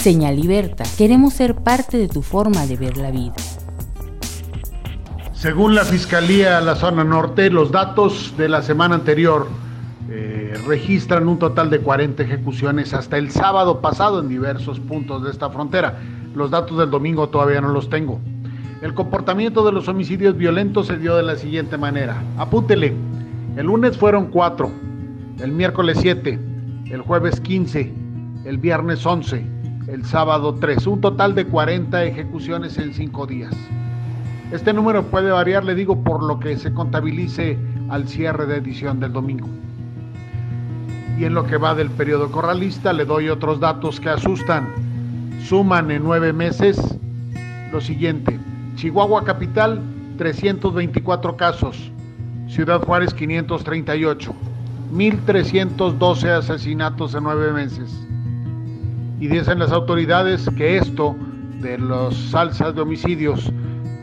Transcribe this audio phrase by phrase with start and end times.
[0.00, 3.34] Señal Liberta, queremos ser parte de tu forma de ver la vida.
[5.34, 9.46] Según la Fiscalía de la Zona Norte, los datos de la semana anterior
[10.08, 15.32] eh, registran un total de 40 ejecuciones hasta el sábado pasado en diversos puntos de
[15.32, 15.98] esta frontera.
[16.34, 18.20] Los datos del domingo todavía no los tengo.
[18.80, 22.16] El comportamiento de los homicidios violentos se dio de la siguiente manera.
[22.38, 22.94] Apúntele.
[23.54, 24.70] El lunes fueron 4,
[25.40, 26.38] el miércoles 7,
[26.90, 27.92] el jueves 15,
[28.46, 29.59] el viernes 11,
[29.90, 33.54] el sábado 3, un total de 40 ejecuciones en 5 días.
[34.52, 37.58] Este número puede variar, le digo, por lo que se contabilice
[37.88, 39.48] al cierre de edición del domingo.
[41.18, 44.68] Y en lo que va del periodo corralista, le doy otros datos que asustan.
[45.44, 46.98] Suman en nueve meses
[47.72, 48.38] lo siguiente.
[48.76, 49.82] Chihuahua Capital,
[50.18, 51.90] 324 casos.
[52.48, 54.34] Ciudad Juárez, 538.
[54.92, 58.09] 1.312 asesinatos en nueve meses.
[59.20, 61.14] Y dicen las autoridades que esto
[61.60, 63.52] de los salsas de homicidios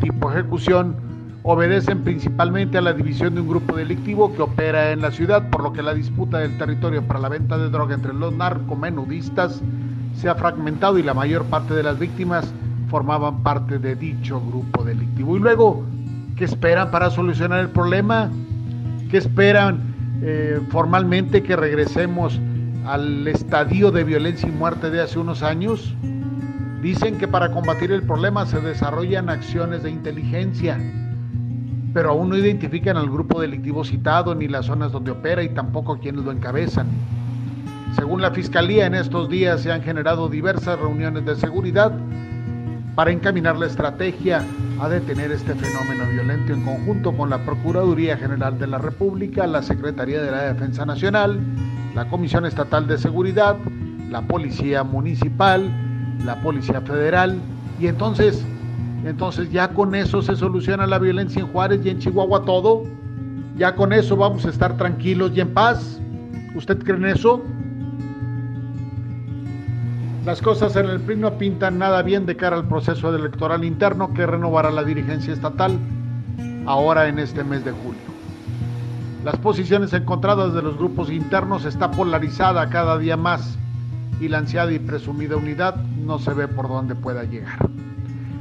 [0.00, 0.94] tipo ejecución
[1.42, 5.62] obedecen principalmente a la división de un grupo delictivo que opera en la ciudad, por
[5.62, 9.62] lo que la disputa del territorio para la venta de droga entre los narcomenudistas
[10.14, 12.52] se ha fragmentado y la mayor parte de las víctimas
[12.88, 15.36] formaban parte de dicho grupo delictivo.
[15.36, 15.84] Y luego,
[16.36, 18.28] ¿qué esperan para solucionar el problema?
[19.10, 19.80] ¿Qué esperan
[20.22, 22.40] eh, formalmente que regresemos
[22.86, 25.94] al estadio de violencia y muerte de hace unos años?
[26.80, 30.78] Dicen que para combatir el problema se desarrollan acciones de inteligencia,
[31.92, 35.98] pero aún no identifican al grupo delictivo citado ni las zonas donde opera y tampoco
[35.98, 36.86] quienes lo encabezan.
[37.96, 41.92] Según la Fiscalía, en estos días se han generado diversas reuniones de seguridad
[42.94, 44.44] para encaminar la estrategia
[44.80, 49.62] a detener este fenómeno violento en conjunto con la Procuraduría General de la República, la
[49.62, 51.40] Secretaría de la Defensa Nacional,
[51.96, 53.56] la Comisión Estatal de Seguridad,
[54.10, 55.72] la Policía Municipal,
[56.26, 57.40] la Policía Federal,
[57.80, 58.44] y entonces,
[59.06, 62.84] entonces ya con eso se soluciona la violencia en Juárez y en Chihuahua todo,
[63.56, 65.98] ya con eso vamos a estar tranquilos y en paz.
[66.54, 67.42] ¿Usted cree en eso?
[70.26, 74.12] Las cosas en el PRI no pintan nada bien de cara al proceso electoral interno
[74.12, 75.78] que renovará la dirigencia estatal
[76.66, 77.95] ahora en este mes de julio.
[79.26, 83.58] Las posiciones encontradas de los grupos internos está polarizada cada día más
[84.20, 87.58] y la ansiada y presumida unidad no se ve por dónde pueda llegar.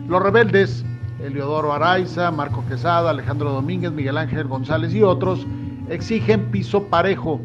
[0.08, 0.86] Los rebeldes,
[1.20, 5.48] Eliodoro Araiza, Marco Quesada, Alejandro Domínguez, Miguel Ángel González y otros,
[5.90, 7.42] exigen piso parejo.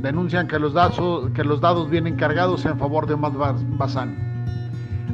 [0.00, 3.32] Denuncian que los, dados, vienen cargados en favor de Omar
[3.76, 4.16] Bazán.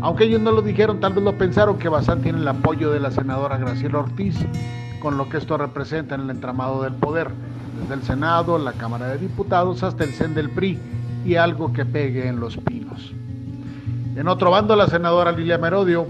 [0.03, 3.01] Aunque ellos no lo dijeron, tal vez lo pensaron que Bazán tiene el apoyo de
[3.01, 4.37] la senadora Graciela Ortiz,
[5.01, 7.31] con lo que esto representa en el entramado del poder
[7.81, 10.79] desde el Senado, la Cámara de Diputados hasta el CEN del PRI
[11.25, 13.13] y algo que pegue en los pinos.
[14.17, 16.07] En otro bando, la senadora Lilia Merodio,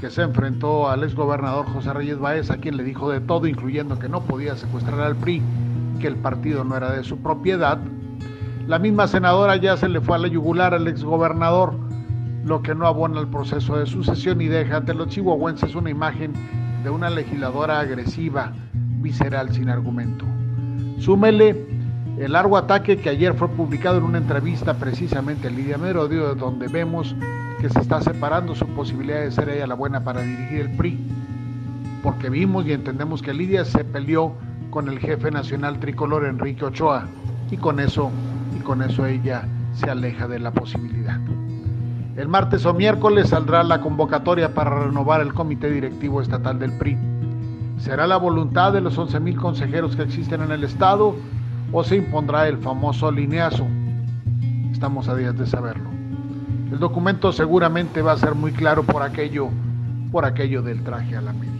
[0.00, 3.98] que se enfrentó al exgobernador José Reyes Baez, a quien le dijo de todo, incluyendo
[3.98, 5.42] que no podía secuestrar al PRI,
[6.00, 7.78] que el partido no era de su propiedad.
[8.66, 11.74] La misma senadora ya se le fue a la yugular al exgobernador,
[12.44, 16.32] lo que no abona el proceso de sucesión y deja ante los chihuahuenses una imagen
[16.84, 18.52] de una legisladora agresiva,
[19.00, 20.24] visceral, sin argumento.
[20.98, 21.66] Súmele
[22.18, 26.66] el largo ataque que ayer fue publicado en una entrevista precisamente en Lidia Merodio, donde
[26.68, 27.14] vemos
[27.60, 30.98] que se está separando su posibilidad de ser ella la buena para dirigir el PRI,
[32.02, 34.34] porque vimos y entendemos que Lidia se peleó
[34.70, 37.06] con el jefe nacional tricolor Enrique Ochoa
[37.50, 38.10] y con eso
[38.58, 41.20] y con eso ella se aleja de la posibilidad.
[42.16, 46.96] El martes o miércoles saldrá la convocatoria para renovar el comité directivo estatal del PRI.
[47.78, 51.14] ¿Será la voluntad de los 11.000 consejeros que existen en el Estado
[51.72, 53.66] o se impondrá el famoso lineazo?
[54.72, 55.90] Estamos a días de saberlo.
[56.72, 59.48] El documento seguramente va a ser muy claro por aquello,
[60.10, 61.56] por aquello del traje a la medida.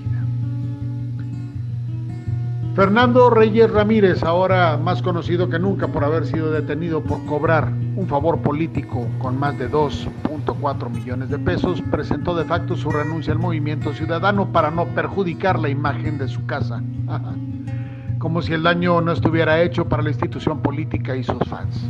[2.75, 8.07] Fernando Reyes Ramírez, ahora más conocido que nunca por haber sido detenido por cobrar un
[8.07, 13.39] favor político con más de 2.4 millones de pesos, presentó de facto su renuncia al
[13.39, 16.83] movimiento ciudadano para no perjudicar la imagen de su casa.
[18.19, 21.89] Como si el daño no estuviera hecho para la institución política y sus fans.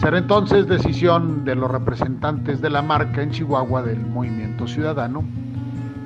[0.00, 5.22] Será entonces decisión de los representantes de la marca en Chihuahua del movimiento ciudadano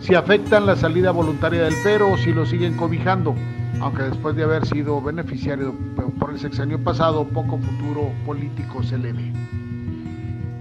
[0.00, 3.34] si afectan la salida voluntaria del Pero o si lo siguen cobijando,
[3.80, 5.74] aunque después de haber sido beneficiario
[6.18, 9.32] por el sexenio pasado, poco futuro político se le ve.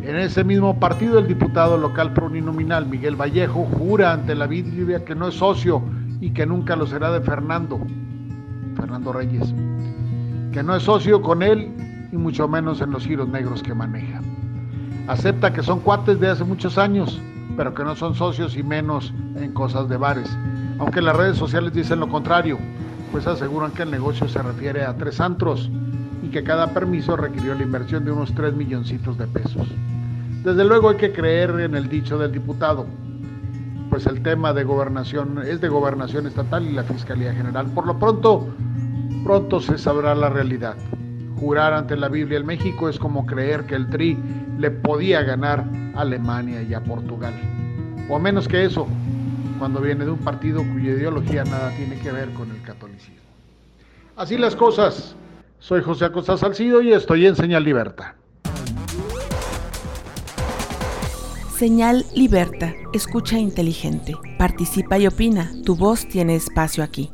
[0.03, 5.15] En ese mismo partido, el diputado local plurinominal Miguel Vallejo jura ante la Biblia que
[5.15, 5.81] no es socio
[6.21, 7.79] y que nunca lo será de Fernando,
[8.75, 9.53] Fernando Reyes,
[10.51, 11.71] que no es socio con él
[12.11, 14.21] y mucho menos en los giros negros que maneja.
[15.07, 17.19] Acepta que son cuates de hace muchos años,
[17.57, 20.29] pero que no son socios y menos en cosas de bares.
[20.77, 22.59] Aunque las redes sociales dicen lo contrario,
[23.15, 25.71] pues aseguran que el negocio se refiere a tres antros
[26.21, 29.69] y que cada permiso requirió la inversión de unos 3 milloncitos de pesos.
[30.43, 32.85] Desde luego hay que creer en el dicho del diputado,
[33.89, 37.67] pues el tema de gobernación es de gobernación estatal y la Fiscalía General.
[37.67, 38.49] Por lo pronto,
[39.23, 40.75] pronto se sabrá la realidad.
[41.39, 44.17] Jurar ante la Biblia en México es como creer que el TRI
[44.57, 45.63] le podía ganar
[45.95, 47.33] a Alemania y a Portugal.
[48.09, 48.89] O menos que eso,
[49.57, 53.15] cuando viene de un partido cuya ideología nada tiene que ver con el catolicismo.
[54.15, 55.15] Así las cosas.
[55.59, 58.15] Soy José Acosta Salcido y estoy en Señal Liberta.
[61.57, 67.09] Señal Liberta, escucha inteligente, participa y opina, tu voz tiene espacio aquí.